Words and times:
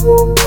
Thank 0.00 0.39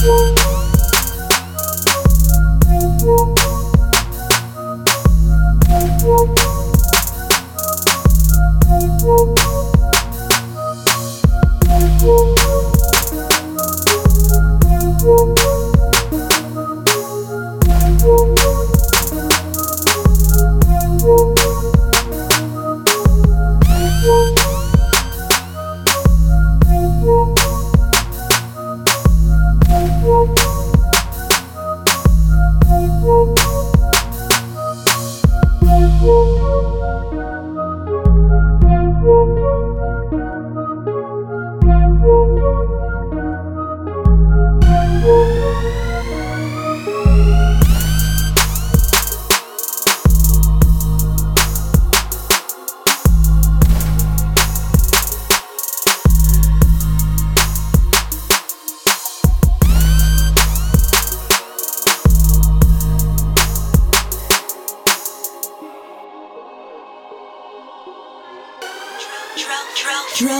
Thank 0.00 0.38
you. 3.02 3.39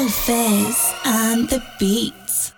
Fizz 0.09 0.95
on 1.05 1.47
the 1.47 1.63
beats. 1.79 2.53